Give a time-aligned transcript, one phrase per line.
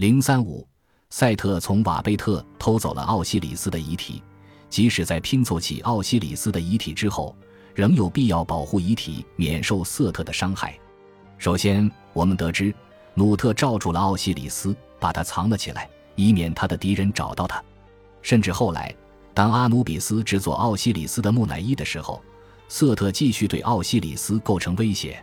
[0.00, 0.66] 零三五，
[1.10, 4.22] 赛特从瓦贝特偷走了奥西里斯的遗体。
[4.70, 7.36] 即使在拼凑起奥西里斯的遗体之后，
[7.74, 10.74] 仍有必要保护遗体免受瑟特的伤害。
[11.36, 12.74] 首先，我们得知
[13.12, 17.62] 努特罩住了奥西里斯，把他藏了起来，以免他的敌人找到他。
[18.22, 18.96] 甚至后来，
[19.34, 22.22] 当阿努比斯制作奥西里斯的木乃伊的时候，
[22.68, 25.22] 瑟特继续对奥西里斯构成威胁。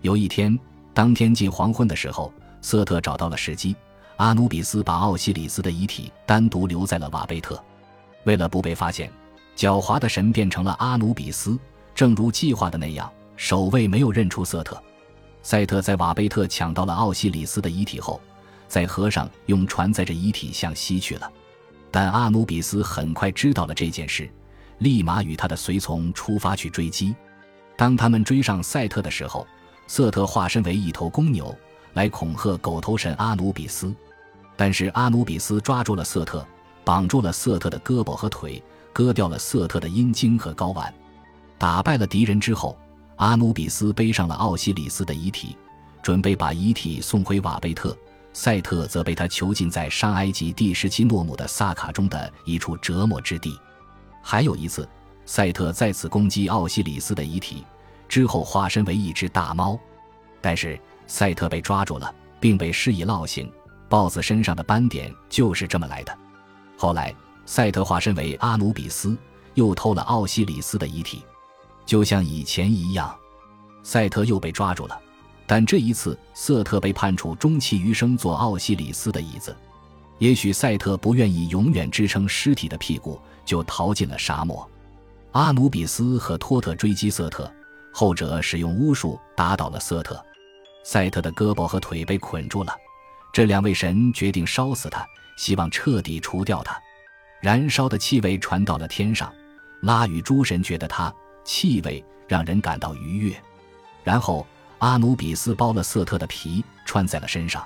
[0.00, 0.58] 有一天，
[0.92, 3.76] 当天近黄昏的时候，瑟特找到了时机，
[4.18, 7.62] 阿努比斯把奥西里斯的遗体单独留在了瓦贝特。
[8.24, 9.08] 为了不被发现，
[9.56, 11.56] 狡猾的神变成了阿努比斯，
[11.94, 14.80] 正如计划的那样，守卫没有认出瑟特。
[15.40, 18.20] 赛特在瓦贝特抢到了奥西里斯的遗体后，
[18.66, 21.32] 在河上用船载着遗体向西去了。
[21.92, 24.28] 但阿努比斯很快知道了这件事，
[24.78, 27.14] 立马与他的随从出发去追击。
[27.76, 29.46] 当他们追上赛特的时候，
[29.86, 31.56] 瑟特化身为一头公牛
[31.92, 33.94] 来恐吓狗头神阿努比斯，
[34.58, 36.46] 但是阿努比斯抓住了瑟特。
[36.84, 38.62] 绑住了瑟特的胳膊和腿，
[38.94, 40.90] 割掉了瑟特的阴茎和睾丸，
[41.58, 42.74] 打败了敌人之后，
[43.16, 45.54] 阿努比斯背上了奥西里斯的遗体，
[46.02, 47.94] 准备把遗体送回瓦贝特。
[48.32, 53.54] 赛特则被他囚禁在上埃及第十七诺姆的萨卡中的一处折磨之地。
[54.22, 54.88] 还有一次，
[55.26, 57.66] 赛特再次攻击奥西里斯的遗体，
[58.08, 59.78] 之后化身为一只大猫，
[60.40, 63.46] 但是赛特被抓住了，并被施以烙刑。
[63.88, 66.16] 豹子身上的斑点就是这么来的。
[66.76, 67.14] 后来，
[67.46, 69.16] 赛特化身为阿努比斯，
[69.54, 71.24] 又偷了奥西里斯的遗体，
[71.86, 73.14] 就像以前一样，
[73.82, 75.00] 赛特又被抓住了。
[75.46, 79.56] 但这一次，瑟特被判处终其余生做奥西里斯的椅子。
[80.18, 84.68] 也许赛特不愿意永远支撑尸体的屁股，就逃进了沙漠。
[85.32, 87.50] 阿努比斯和托特追击瑟特，
[87.92, 90.22] 后者使用巫术打倒了瑟特。
[90.84, 92.74] 赛特的胳膊和腿被捆住了，
[93.38, 95.06] 这两位神决定烧死他。
[95.36, 96.76] 希望彻底除掉他，
[97.40, 99.32] 燃烧的气味传到了天上，
[99.82, 101.14] 拉与诸神觉得他
[101.44, 103.40] 气味让人感到愉悦。
[104.02, 104.44] 然后
[104.78, 107.64] 阿努比斯剥了瑟特的皮，穿在了身上。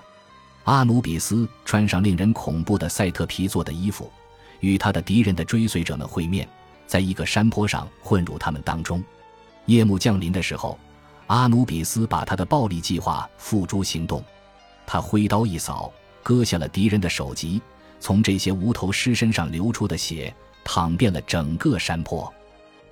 [0.65, 4.13] 阿努比斯穿上令人恐怖的赛特皮做的衣服，
[4.61, 6.47] 与他的敌人的追随者们会面，
[6.87, 9.03] 在一个山坡上混入他们当中。
[9.65, 10.79] 夜幕降临的时候，
[11.29, 14.23] 阿努比斯把他的暴力计划付诸行动，
[14.93, 15.91] 他挥刀一扫。
[16.23, 17.63] 割下了敌人的首级，
[17.99, 20.33] 从这些无头尸身上流出的血
[20.63, 22.31] 淌遍了整个山坡。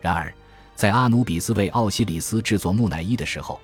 [0.00, 0.32] 然而，
[0.74, 3.60] 在阿努比斯为奥西里斯制作木乃伊的时候，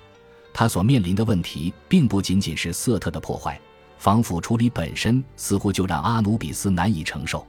[0.53, 3.59] 他所面临的问题并不仅仅是瑟特的破坏，
[3.97, 7.43] 防腐处理本身似乎就让阿努比斯难以承受。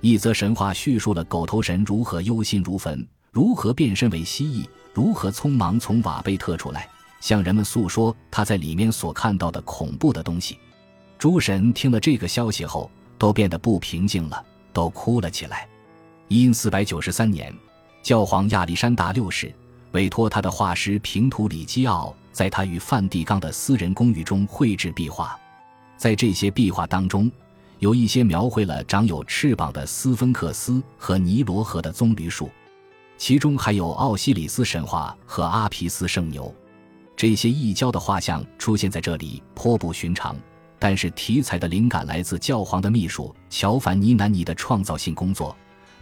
[0.00, 6.88] 一则神话叙述了狗头神如何忧心如焚，如何变身为蜥蜴，如何匆忙从瓦贝特出来，
[7.20, 10.58] 向人们诉说他在里面所看到的恐怖的东西。
[11.18, 15.68] 诸神听了这个消息后，都变得不平静了，都哭了起来。
[16.28, 17.54] 因四百九十三年，
[18.02, 19.54] 教皇亚历山大六世
[19.92, 25.38] 委托他的画师平图里基奥，在他与梵蒂冈的私人公寓中绘制壁画。
[25.96, 27.30] 在这些壁画当中，
[27.80, 32.48] 有一些描绘了长有翅膀的斯芬克斯和尼罗河的棕榈树，
[33.18, 36.54] 其中还有奥西里斯神话和阿皮斯圣牛。
[37.20, 40.34] 这些异教的画像出现在这里颇不寻常。
[40.78, 45.54] 但是题材的灵感来自教皇的秘书乔凡尼南尼的创造性工作，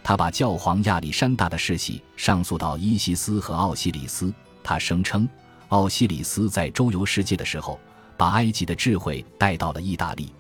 [0.05, 4.33] 他把教皇亚历山大的世系上诉到伊西斯和奥西里斯。
[4.63, 5.29] 他声称，
[5.71, 7.81] 奥西里斯在周游世界的时候，
[8.17, 10.33] 把埃及的智慧带到了意大利。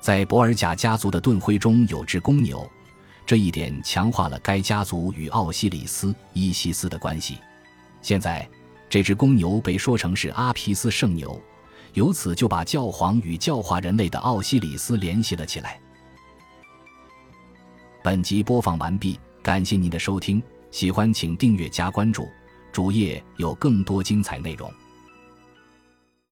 [0.00, 2.68] 在博尔贾家族的盾徽中有只公牛，
[3.24, 7.38] 这一点强化了该家族与奥西里斯、伊西斯的关系。
[8.02, 8.48] 现在，
[8.88, 11.40] 这只公牛被说成是阿皮斯圣牛。
[11.94, 15.80] 由此就把教皇与教化人类的奥西里斯联系了起来。
[18.02, 22.28] 本集播放完毕，感谢您的收听，喜欢请订阅加关注，
[22.70, 24.70] 主页有更多精彩内容。